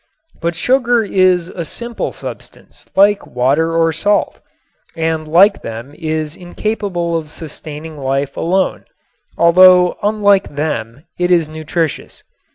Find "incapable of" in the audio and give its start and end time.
6.35-7.29